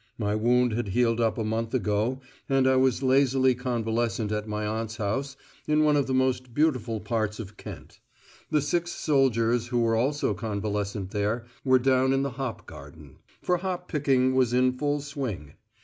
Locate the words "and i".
2.49-2.75